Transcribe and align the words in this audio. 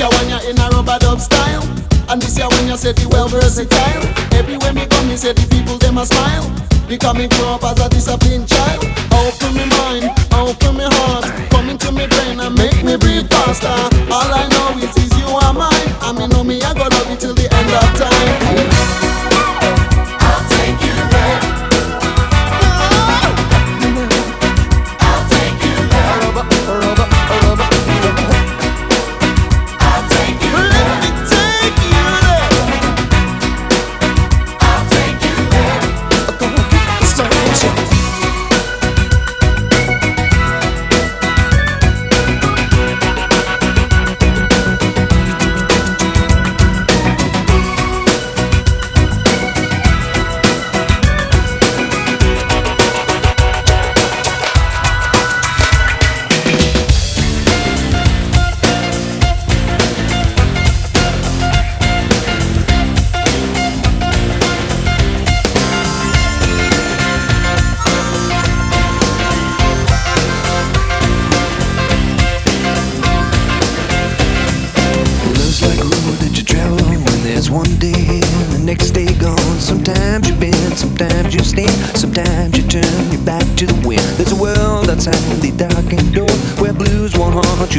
ya 0.00 0.08
when 0.16 0.32
you're 0.32 0.44
in 0.48 0.56
a 0.56 0.66
rubber 0.72 0.98
dub 0.98 1.20
style. 1.20 1.62
And 2.08 2.20
this 2.20 2.36
year 2.38 2.48
when 2.48 2.66
you 2.66 2.76
say 2.76 2.92
the 2.92 3.06
well 3.12 3.28
versatile. 3.28 4.02
Everywhere 4.32 4.72
me 4.72 4.86
come, 4.88 5.06
me 5.08 5.16
say 5.16 5.32
the 5.36 5.44
people 5.52 5.76
them 5.76 5.98
a 5.98 6.06
smile. 6.06 6.48
Because 6.88 7.14
me 7.14 7.28
grow 7.28 7.54
up 7.54 7.64
as 7.64 7.78
a 7.78 7.88
disciplined 7.88 8.48
child. 8.48 8.82
Open 9.14 9.52
me 9.54 9.68
mind, 9.78 10.08
open 10.32 10.72
me 10.80 10.88
heart. 10.88 11.28
Come 11.52 11.68
into 11.68 11.92
me 11.92 12.08
brain 12.08 12.40
and 12.40 12.56
make 12.56 12.82
me 12.82 12.96
breathe 12.96 13.28
faster. 13.30 13.76
All 14.10 14.30
I 14.32 14.48
know 14.50 14.80
is, 14.80 14.90
is 14.96 15.12
you 15.20 15.28
are 15.28 15.54
mine. 15.54 15.90
I 16.00 16.10
mean, 16.16 16.30
know 16.30 16.42
me, 16.42 16.58
I 16.62 16.74
got 16.74 16.90
love 16.90 17.09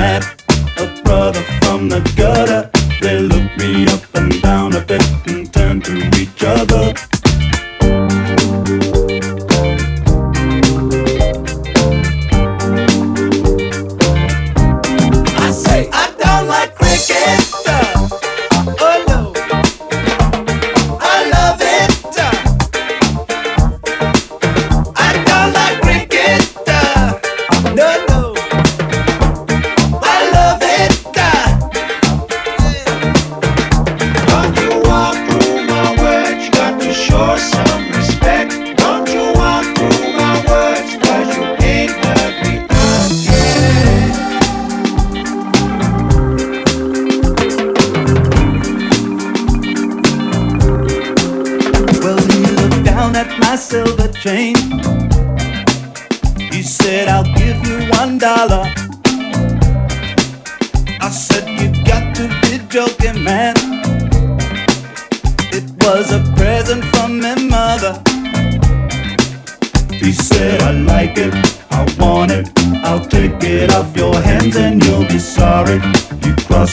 a 0.00 1.02
brother 1.04 1.42
from 1.60 1.90
the 1.90 2.00
gutter. 2.16 2.49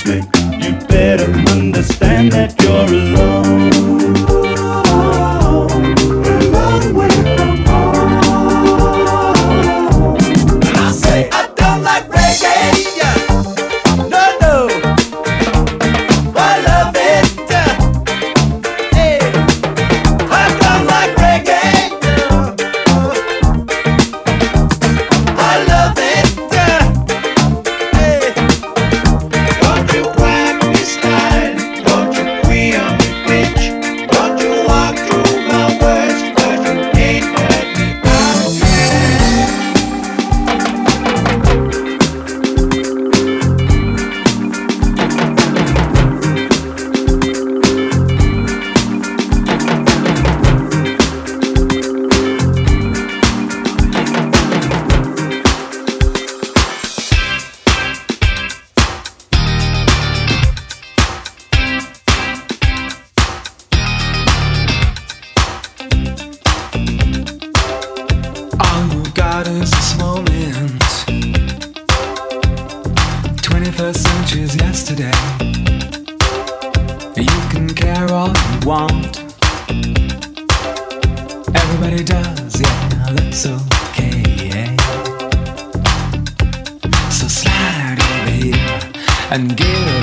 You 0.06 0.74
better 0.88 1.32
understand 1.50 2.32
that 2.34 2.54
you're 2.62 2.86
alone. 2.86 4.27
want. 78.68 79.18
Everybody 81.56 82.04
does, 82.04 82.60
yeah, 82.60 83.14
that's 83.14 83.46
okay, 83.46 84.24
yeah. 84.52 84.76
So 87.10 87.28
slide 87.30 87.98
over 88.02 88.30
here 88.30 88.92
and 89.32 89.56
give. 89.56 89.97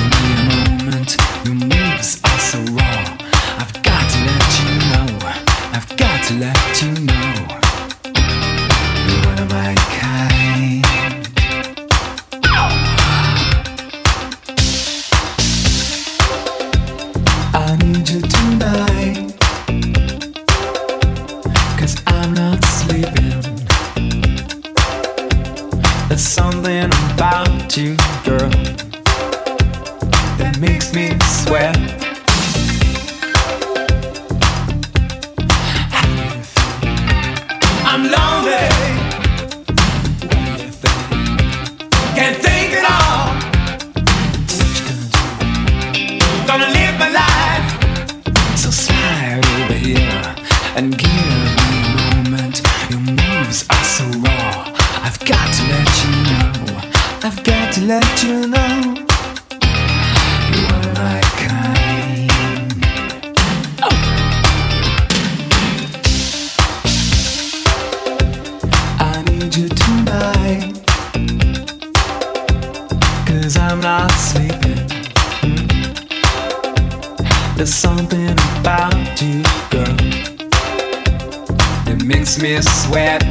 where 82.95 83.24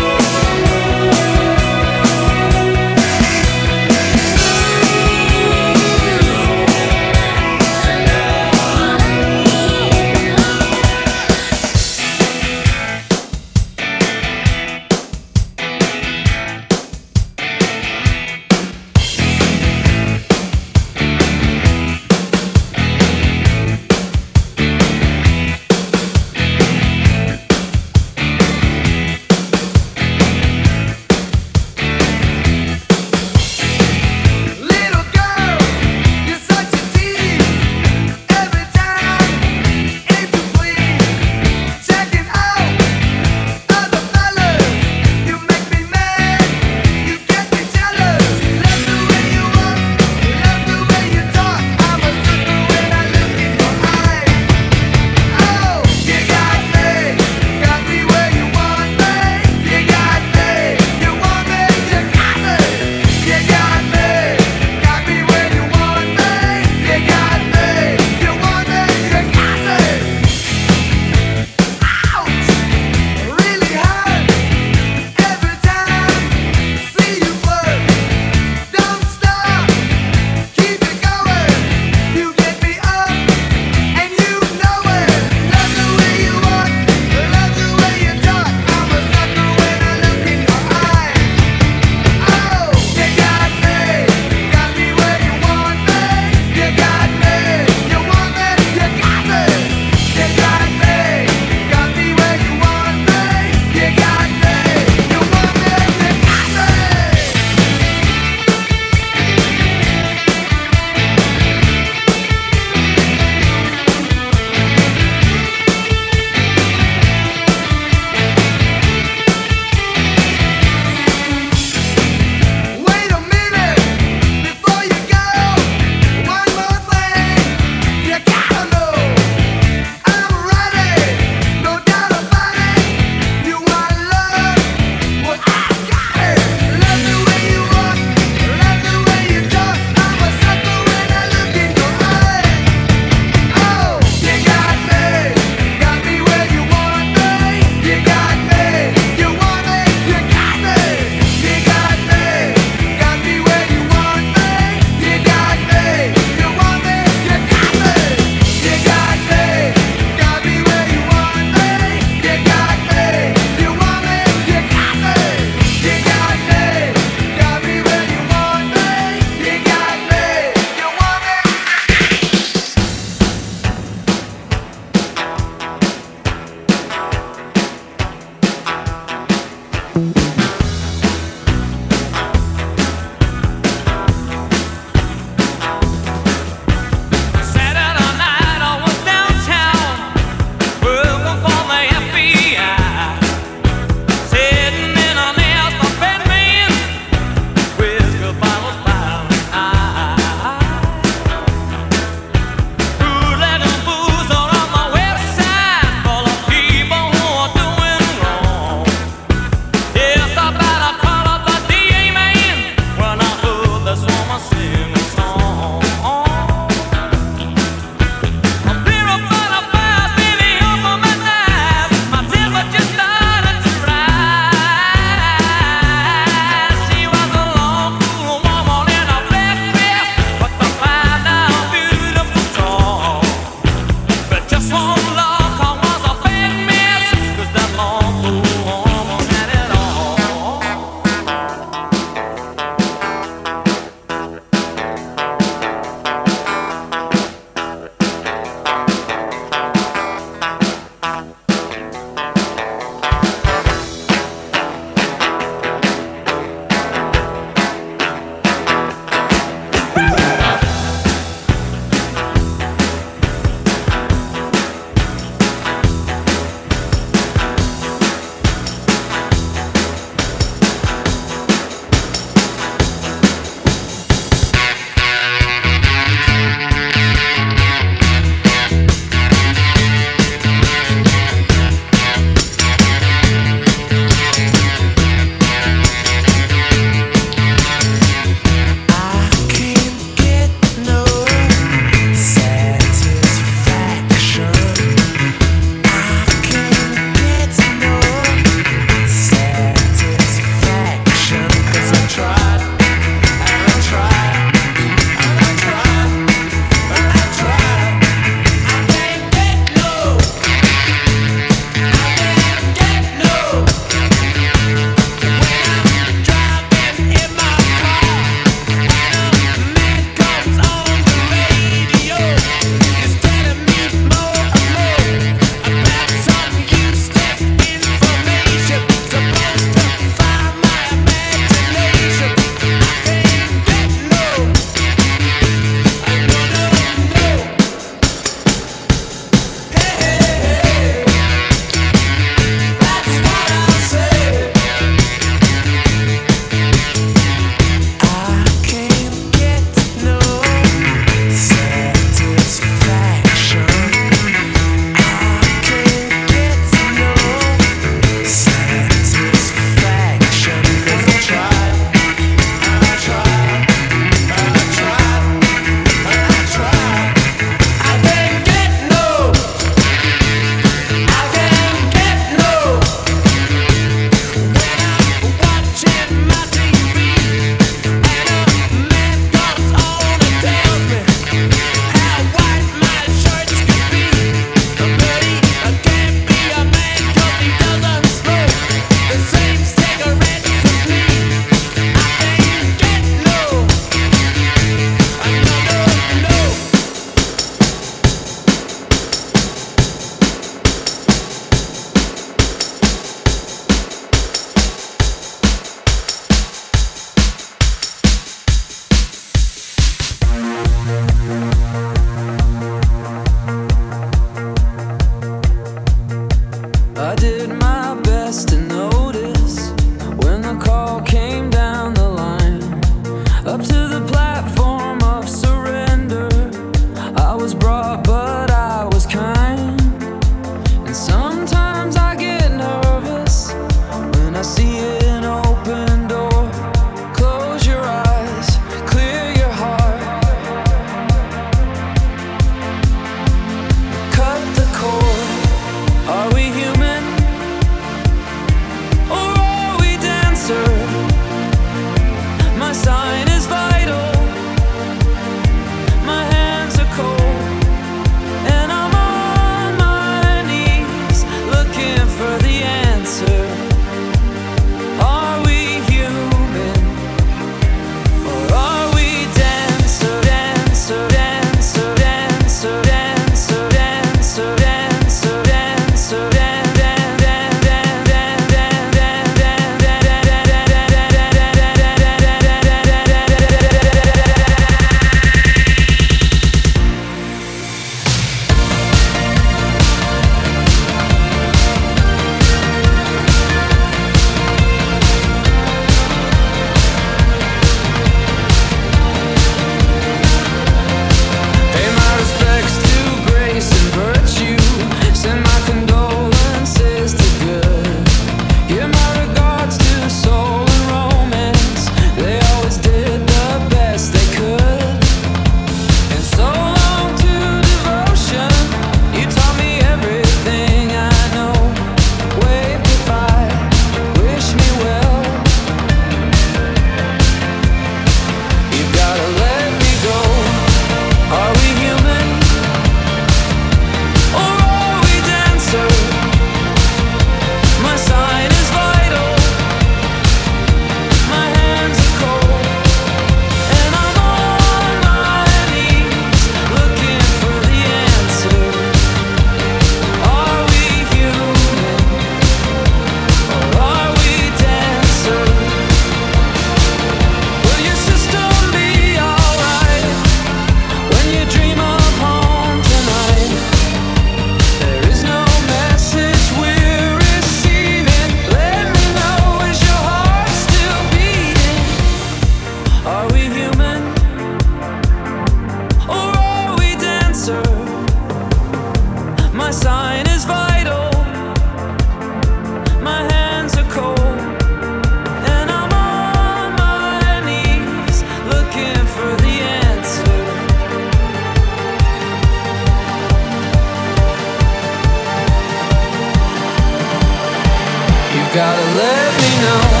All 598.53 598.57
my 598.57 598.93
life 598.95 599.93
you're 599.95 600.00